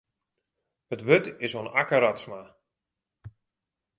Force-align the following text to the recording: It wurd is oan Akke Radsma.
It 0.95 1.01
wurd 1.07 1.25
is 1.45 1.53
oan 1.57 1.69
Akke 1.81 1.97
Radsma. 2.03 2.41